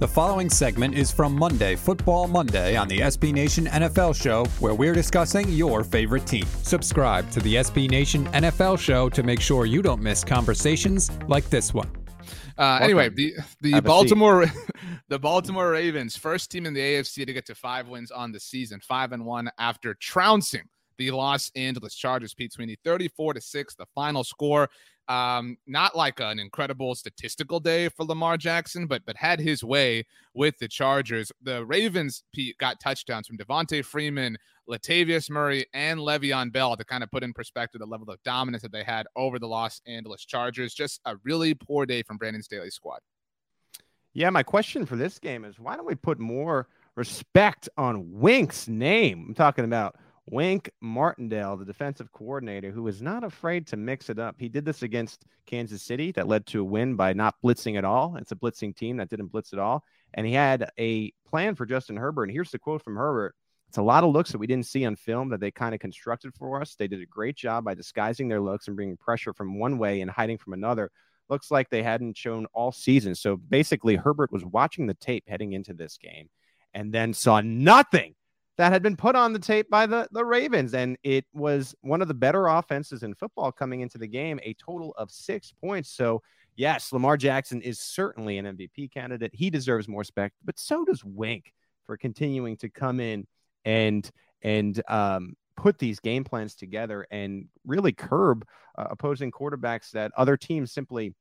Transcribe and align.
The 0.00 0.08
following 0.08 0.48
segment 0.48 0.94
is 0.94 1.12
from 1.12 1.36
Monday, 1.36 1.76
Football 1.76 2.26
Monday, 2.26 2.74
on 2.74 2.88
the 2.88 3.00
SB 3.00 3.34
Nation 3.34 3.66
NFL 3.66 4.18
Show, 4.18 4.46
where 4.58 4.74
we're 4.74 4.94
discussing 4.94 5.46
your 5.50 5.84
favorite 5.84 6.24
team. 6.24 6.46
Subscribe 6.62 7.30
to 7.32 7.40
the 7.40 7.56
SB 7.56 7.90
Nation 7.90 8.24
NFL 8.28 8.78
Show 8.78 9.10
to 9.10 9.22
make 9.22 9.42
sure 9.42 9.66
you 9.66 9.82
don't 9.82 10.00
miss 10.00 10.24
conversations 10.24 11.10
like 11.28 11.50
this 11.50 11.74
one. 11.74 11.90
Uh, 12.56 12.78
anyway, 12.80 13.10
the 13.10 13.34
the 13.60 13.78
Baltimore 13.82 14.46
the 15.10 15.18
Baltimore 15.18 15.72
Ravens, 15.72 16.16
first 16.16 16.50
team 16.50 16.64
in 16.64 16.72
the 16.72 16.80
AFC 16.80 17.26
to 17.26 17.34
get 17.34 17.44
to 17.44 17.54
five 17.54 17.86
wins 17.86 18.10
on 18.10 18.32
the 18.32 18.40
season, 18.40 18.80
five 18.80 19.12
and 19.12 19.26
one 19.26 19.50
after 19.58 19.92
trouncing 19.92 20.62
the 20.96 21.10
Los 21.10 21.52
Angeles 21.56 21.94
Chargers. 21.94 22.32
Pete 22.32 22.54
Sweeney, 22.54 22.78
thirty-four 22.84 23.34
to 23.34 23.40
six, 23.42 23.74
the 23.74 23.84
final 23.94 24.24
score. 24.24 24.70
Um, 25.10 25.56
not 25.66 25.96
like 25.96 26.20
an 26.20 26.38
incredible 26.38 26.94
statistical 26.94 27.58
day 27.58 27.88
for 27.88 28.04
Lamar 28.04 28.36
Jackson, 28.36 28.86
but 28.86 29.04
but 29.04 29.16
had 29.16 29.40
his 29.40 29.64
way 29.64 30.06
with 30.34 30.56
the 30.58 30.68
Chargers. 30.68 31.32
The 31.42 31.66
Ravens 31.66 32.22
got 32.58 32.78
touchdowns 32.78 33.26
from 33.26 33.36
Devonta 33.36 33.84
Freeman, 33.84 34.38
Latavius 34.70 35.28
Murray, 35.28 35.66
and 35.74 35.98
Le'Veon 35.98 36.52
Bell 36.52 36.76
to 36.76 36.84
kind 36.84 37.02
of 37.02 37.10
put 37.10 37.24
in 37.24 37.32
perspective 37.32 37.80
the 37.80 37.86
level 37.86 38.08
of 38.08 38.22
dominance 38.22 38.62
that 38.62 38.70
they 38.70 38.84
had 38.84 39.08
over 39.16 39.40
the 39.40 39.48
Los 39.48 39.80
Angeles 39.84 40.24
Chargers. 40.24 40.74
Just 40.74 41.00
a 41.04 41.16
really 41.24 41.54
poor 41.54 41.86
day 41.86 42.04
from 42.04 42.16
Brandon 42.16 42.40
Staley's 42.40 42.74
squad. 42.74 43.00
Yeah, 44.12 44.30
my 44.30 44.44
question 44.44 44.86
for 44.86 44.94
this 44.94 45.18
game 45.18 45.44
is 45.44 45.58
why 45.58 45.74
don't 45.74 45.86
we 45.86 45.96
put 45.96 46.20
more 46.20 46.68
respect 46.94 47.68
on 47.76 48.12
Wink's 48.12 48.68
name? 48.68 49.26
I'm 49.28 49.34
talking 49.34 49.64
about 49.64 49.96
Wink 50.30 50.70
Martindale, 50.80 51.56
the 51.56 51.64
defensive 51.64 52.12
coordinator, 52.12 52.70
who 52.70 52.86
is 52.86 53.02
not 53.02 53.24
afraid 53.24 53.66
to 53.66 53.76
mix 53.76 54.08
it 54.10 54.20
up. 54.20 54.36
He 54.38 54.48
did 54.48 54.64
this 54.64 54.82
against 54.82 55.24
Kansas 55.44 55.82
City 55.82 56.12
that 56.12 56.28
led 56.28 56.46
to 56.46 56.60
a 56.60 56.64
win 56.64 56.94
by 56.94 57.12
not 57.12 57.34
blitzing 57.44 57.76
at 57.76 57.84
all. 57.84 58.14
It's 58.16 58.30
a 58.30 58.36
blitzing 58.36 58.76
team 58.76 58.98
that 58.98 59.08
didn't 59.08 59.32
blitz 59.32 59.52
at 59.52 59.58
all. 59.58 59.84
And 60.14 60.24
he 60.24 60.32
had 60.32 60.70
a 60.78 61.12
plan 61.28 61.56
for 61.56 61.66
Justin 61.66 61.96
Herbert. 61.96 62.24
And 62.24 62.32
here's 62.32 62.52
the 62.52 62.60
quote 62.60 62.82
from 62.82 62.96
Herbert 62.96 63.34
It's 63.68 63.78
a 63.78 63.82
lot 63.82 64.04
of 64.04 64.12
looks 64.12 64.30
that 64.30 64.38
we 64.38 64.46
didn't 64.46 64.66
see 64.66 64.84
on 64.84 64.94
film 64.94 65.30
that 65.30 65.40
they 65.40 65.50
kind 65.50 65.74
of 65.74 65.80
constructed 65.80 66.32
for 66.36 66.60
us. 66.60 66.76
They 66.76 66.86
did 66.86 67.02
a 67.02 67.06
great 67.06 67.36
job 67.36 67.64
by 67.64 67.74
disguising 67.74 68.28
their 68.28 68.40
looks 68.40 68.68
and 68.68 68.76
bringing 68.76 68.96
pressure 68.96 69.34
from 69.34 69.58
one 69.58 69.78
way 69.78 70.00
and 70.00 70.10
hiding 70.10 70.38
from 70.38 70.52
another. 70.52 70.92
Looks 71.28 71.50
like 71.50 71.70
they 71.70 71.82
hadn't 71.82 72.16
shown 72.16 72.46
all 72.52 72.70
season. 72.70 73.16
So 73.16 73.36
basically, 73.36 73.96
Herbert 73.96 74.30
was 74.30 74.44
watching 74.44 74.86
the 74.86 74.94
tape 74.94 75.24
heading 75.26 75.54
into 75.54 75.74
this 75.74 75.98
game 75.98 76.28
and 76.72 76.92
then 76.94 77.14
saw 77.14 77.40
nothing 77.40 78.14
that 78.60 78.72
had 78.72 78.82
been 78.82 78.94
put 78.94 79.16
on 79.16 79.32
the 79.32 79.38
tape 79.38 79.70
by 79.70 79.86
the, 79.86 80.06
the 80.12 80.22
Ravens. 80.22 80.74
And 80.74 80.98
it 81.02 81.24
was 81.32 81.74
one 81.80 82.02
of 82.02 82.08
the 82.08 82.14
better 82.14 82.46
offenses 82.46 83.02
in 83.02 83.14
football 83.14 83.50
coming 83.50 83.80
into 83.80 83.96
the 83.96 84.06
game, 84.06 84.38
a 84.42 84.52
total 84.52 84.92
of 84.98 85.10
six 85.10 85.50
points. 85.50 85.90
So, 85.90 86.20
yes, 86.56 86.92
Lamar 86.92 87.16
Jackson 87.16 87.62
is 87.62 87.80
certainly 87.80 88.36
an 88.36 88.44
MVP 88.44 88.92
candidate. 88.92 89.30
He 89.32 89.48
deserves 89.48 89.88
more 89.88 90.00
respect, 90.00 90.34
but 90.44 90.58
so 90.58 90.84
does 90.84 91.02
Wink 91.02 91.54
for 91.86 91.96
continuing 91.96 92.58
to 92.58 92.68
come 92.68 93.00
in 93.00 93.26
and 93.64 94.10
and 94.42 94.82
um, 94.88 95.36
put 95.56 95.78
these 95.78 95.98
game 95.98 96.22
plans 96.22 96.54
together 96.54 97.06
and 97.10 97.46
really 97.66 97.92
curb 97.92 98.44
uh, 98.76 98.88
opposing 98.90 99.30
quarterbacks 99.30 99.90
that 99.92 100.12
other 100.18 100.36
teams 100.36 100.70
simply 100.70 101.14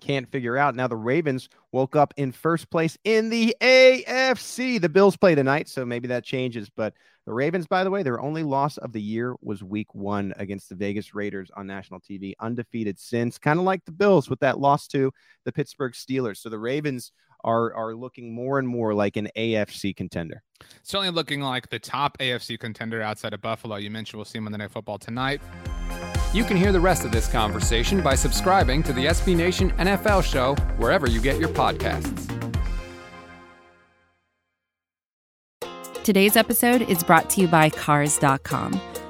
can't 0.00 0.30
figure 0.30 0.56
out. 0.56 0.74
Now 0.74 0.88
the 0.88 0.96
Ravens 0.96 1.48
woke 1.72 1.96
up 1.96 2.12
in 2.16 2.32
first 2.32 2.70
place 2.70 2.98
in 3.04 3.30
the 3.30 3.54
AFC. 3.60 4.80
The 4.80 4.88
Bills 4.88 5.16
play 5.16 5.34
tonight, 5.34 5.68
so 5.68 5.84
maybe 5.84 6.08
that 6.08 6.24
changes. 6.24 6.68
But 6.68 6.94
the 7.26 7.32
Ravens, 7.32 7.66
by 7.66 7.84
the 7.84 7.90
way, 7.90 8.02
their 8.02 8.20
only 8.20 8.42
loss 8.42 8.76
of 8.78 8.92
the 8.92 9.00
year 9.00 9.36
was 9.40 9.62
week 9.62 9.94
one 9.94 10.32
against 10.36 10.68
the 10.68 10.74
Vegas 10.74 11.14
Raiders 11.14 11.50
on 11.56 11.66
national 11.66 12.00
TV, 12.00 12.34
undefeated 12.40 12.98
since, 12.98 13.38
kind 13.38 13.58
of 13.58 13.64
like 13.64 13.84
the 13.84 13.92
Bills 13.92 14.28
with 14.28 14.40
that 14.40 14.58
loss 14.58 14.88
to 14.88 15.12
the 15.44 15.52
Pittsburgh 15.52 15.92
Steelers. 15.92 16.38
So 16.38 16.48
the 16.48 16.58
Ravens 16.58 17.12
are 17.44 17.72
are 17.74 17.94
looking 17.94 18.34
more 18.34 18.58
and 18.58 18.68
more 18.68 18.94
like 18.94 19.16
an 19.16 19.28
AFC 19.36 19.96
contender. 19.96 20.42
Certainly 20.82 21.12
looking 21.12 21.40
like 21.40 21.68
the 21.70 21.78
top 21.78 22.18
AFC 22.18 22.58
contender 22.58 23.00
outside 23.00 23.32
of 23.32 23.40
Buffalo. 23.40 23.76
You 23.76 23.90
mentioned 23.90 24.18
we'll 24.18 24.24
see 24.24 24.38
them 24.38 24.46
on 24.46 24.52
the 24.52 24.58
night 24.58 24.70
football 24.70 24.98
tonight. 24.98 25.40
You 26.32 26.44
can 26.44 26.56
hear 26.56 26.70
the 26.70 26.80
rest 26.80 27.04
of 27.04 27.10
this 27.10 27.26
conversation 27.26 28.02
by 28.02 28.14
subscribing 28.14 28.84
to 28.84 28.92
the 28.92 29.06
SB 29.06 29.36
Nation 29.36 29.72
NFL 29.72 30.22
show 30.22 30.54
wherever 30.76 31.08
you 31.08 31.20
get 31.20 31.40
your 31.40 31.48
podcasts. 31.48 32.28
Today's 36.04 36.36
episode 36.36 36.82
is 36.82 37.02
brought 37.02 37.28
to 37.30 37.40
you 37.40 37.48
by 37.48 37.68
Cars.com. 37.68 38.80